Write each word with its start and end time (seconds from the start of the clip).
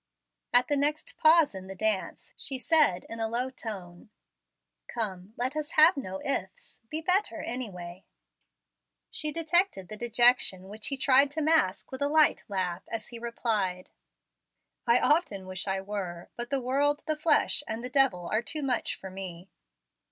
At 0.51 0.67
the 0.67 0.75
next 0.75 1.15
pause 1.15 1.53
in 1.53 1.67
the 1.67 1.75
dance 1.75 2.33
she 2.35 2.57
said, 2.57 3.05
in 3.07 3.19
a 3.19 3.27
low 3.29 3.51
tone, 3.51 4.09
"Come, 4.87 5.35
let 5.37 5.55
us 5.55 5.73
have 5.73 5.95
no 5.95 6.19
'ifs.' 6.23 6.81
Be 6.89 7.01
better 7.01 7.43
anyway." 7.43 8.05
She 9.11 9.31
detected 9.31 9.89
the 9.89 9.97
dejection 9.97 10.69
which 10.69 10.87
he 10.87 10.97
tried 10.97 11.29
to 11.29 11.41
mask 11.43 11.91
with 11.91 12.01
a 12.01 12.07
light 12.09 12.43
laugh, 12.47 12.81
as 12.91 13.09
he 13.09 13.19
replied, 13.19 13.91
"I 14.87 14.99
often 14.99 15.45
wish 15.45 15.67
I 15.67 15.81
were, 15.81 16.31
but 16.35 16.49
the 16.49 16.61
world, 16.61 17.03
the 17.05 17.15
flesh, 17.15 17.61
and 17.67 17.83
the 17.83 17.87
devil 17.91 18.27
are 18.33 18.41
too 18.41 18.63
much 18.63 18.95
for 18.95 19.11
me."' 19.11 19.51